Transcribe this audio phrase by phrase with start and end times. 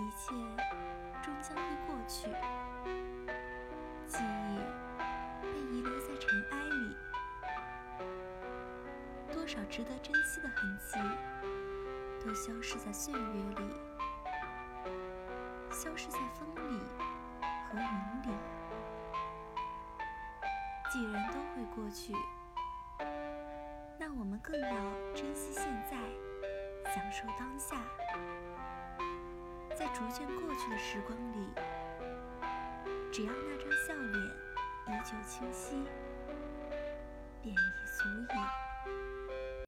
[0.00, 0.32] 一切
[1.22, 2.26] 终将会过去，
[4.06, 4.58] 记忆
[5.42, 6.96] 被遗留在尘埃里，
[9.30, 10.98] 多少值得珍惜的痕迹
[12.24, 13.18] 都消失在岁月
[13.58, 13.74] 里，
[15.70, 16.80] 消失在风里
[17.68, 17.82] 和云
[18.22, 18.34] 里。
[20.90, 22.14] 既然都会过去，
[23.98, 24.68] 那我们更要
[25.14, 25.98] 珍惜现在，
[26.90, 27.76] 享受当下。
[30.00, 31.52] 逐渐过去的时光里，
[33.12, 34.14] 只要那张笑脸
[34.88, 35.84] 依旧清晰，